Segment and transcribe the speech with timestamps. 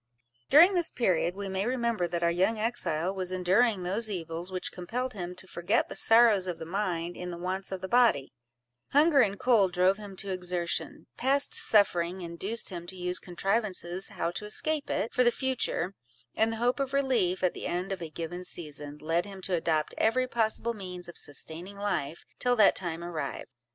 [0.49, 4.71] During this period, we may remember that our young exile was enduring those evils which
[4.71, 8.33] compelled him to forget the sorrows of the mind in the wants of the body:
[8.93, 14.45] hunger and cold drove him to exertion—past suffering induced him to use contrivances how to
[14.45, 18.43] escape it, for the future—and the hope of relief, at the end of a given
[18.43, 23.51] season, led him to adopt every possible means of sustaining life till that time arrived.